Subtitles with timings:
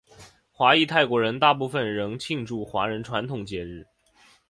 [0.51, 3.85] 华裔泰国人大部分仍庆祝华人传统节日。